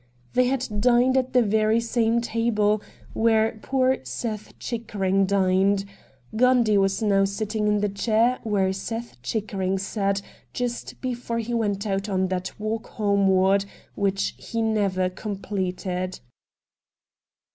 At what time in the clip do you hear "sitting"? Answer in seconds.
7.23-7.67